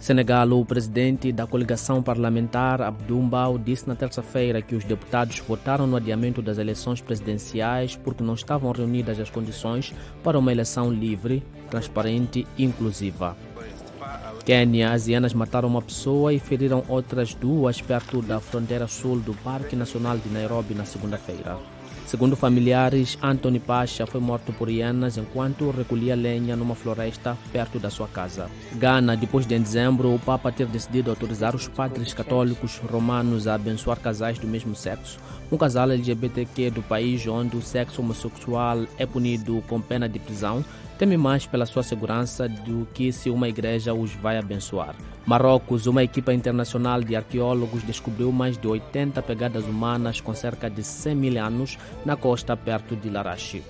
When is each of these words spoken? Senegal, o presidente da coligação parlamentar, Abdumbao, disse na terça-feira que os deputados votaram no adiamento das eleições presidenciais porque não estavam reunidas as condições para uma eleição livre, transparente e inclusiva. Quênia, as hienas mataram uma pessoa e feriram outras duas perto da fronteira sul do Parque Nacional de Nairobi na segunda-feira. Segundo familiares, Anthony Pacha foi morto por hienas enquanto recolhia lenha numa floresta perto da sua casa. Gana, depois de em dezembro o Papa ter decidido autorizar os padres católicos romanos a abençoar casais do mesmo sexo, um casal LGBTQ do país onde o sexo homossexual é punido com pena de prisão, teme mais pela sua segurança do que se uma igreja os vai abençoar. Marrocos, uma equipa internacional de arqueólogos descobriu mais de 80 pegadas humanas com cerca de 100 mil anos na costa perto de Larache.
Senegal, 0.00 0.50
o 0.52 0.64
presidente 0.64 1.30
da 1.30 1.46
coligação 1.46 2.02
parlamentar, 2.02 2.80
Abdumbao, 2.80 3.58
disse 3.58 3.86
na 3.86 3.94
terça-feira 3.94 4.62
que 4.62 4.74
os 4.74 4.82
deputados 4.82 5.38
votaram 5.40 5.86
no 5.86 5.94
adiamento 5.94 6.40
das 6.40 6.56
eleições 6.56 7.02
presidenciais 7.02 7.96
porque 7.96 8.24
não 8.24 8.32
estavam 8.32 8.72
reunidas 8.72 9.20
as 9.20 9.28
condições 9.28 9.94
para 10.24 10.38
uma 10.38 10.50
eleição 10.50 10.90
livre, 10.90 11.42
transparente 11.68 12.46
e 12.56 12.64
inclusiva. 12.64 13.36
Quênia, 14.42 14.90
as 14.90 15.06
hienas 15.06 15.34
mataram 15.34 15.68
uma 15.68 15.82
pessoa 15.82 16.32
e 16.32 16.38
feriram 16.38 16.82
outras 16.88 17.34
duas 17.34 17.82
perto 17.82 18.22
da 18.22 18.40
fronteira 18.40 18.88
sul 18.88 19.20
do 19.20 19.34
Parque 19.34 19.76
Nacional 19.76 20.16
de 20.16 20.30
Nairobi 20.30 20.72
na 20.72 20.86
segunda-feira. 20.86 21.58
Segundo 22.10 22.34
familiares, 22.34 23.16
Anthony 23.22 23.60
Pacha 23.60 24.04
foi 24.04 24.20
morto 24.20 24.52
por 24.52 24.68
hienas 24.68 25.16
enquanto 25.16 25.70
recolhia 25.70 26.16
lenha 26.16 26.56
numa 26.56 26.74
floresta 26.74 27.38
perto 27.52 27.78
da 27.78 27.88
sua 27.88 28.08
casa. 28.08 28.50
Gana, 28.72 29.16
depois 29.16 29.46
de 29.46 29.54
em 29.54 29.62
dezembro 29.62 30.12
o 30.12 30.18
Papa 30.18 30.50
ter 30.50 30.66
decidido 30.66 31.10
autorizar 31.10 31.54
os 31.54 31.68
padres 31.68 32.12
católicos 32.12 32.78
romanos 32.78 33.46
a 33.46 33.54
abençoar 33.54 34.00
casais 34.00 34.40
do 34.40 34.48
mesmo 34.48 34.74
sexo, 34.74 35.20
um 35.52 35.56
casal 35.56 35.88
LGBTQ 35.88 36.72
do 36.72 36.82
país 36.82 37.24
onde 37.28 37.56
o 37.56 37.62
sexo 37.62 38.02
homossexual 38.02 38.86
é 38.98 39.06
punido 39.06 39.62
com 39.68 39.80
pena 39.80 40.08
de 40.08 40.18
prisão, 40.18 40.64
teme 40.98 41.16
mais 41.16 41.46
pela 41.46 41.64
sua 41.64 41.84
segurança 41.84 42.48
do 42.48 42.88
que 42.92 43.12
se 43.12 43.30
uma 43.30 43.48
igreja 43.48 43.94
os 43.94 44.12
vai 44.14 44.36
abençoar. 44.36 44.96
Marrocos, 45.26 45.86
uma 45.86 46.02
equipa 46.02 46.32
internacional 46.32 47.02
de 47.02 47.14
arqueólogos 47.14 47.82
descobriu 47.82 48.32
mais 48.32 48.56
de 48.56 48.66
80 48.66 49.22
pegadas 49.22 49.64
humanas 49.64 50.20
com 50.20 50.34
cerca 50.34 50.68
de 50.68 50.82
100 50.82 51.14
mil 51.14 51.44
anos 51.44 51.78
na 52.04 52.16
costa 52.16 52.56
perto 52.56 52.96
de 52.96 53.10
Larache. 53.10 53.62